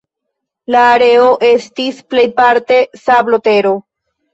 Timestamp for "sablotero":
3.07-3.81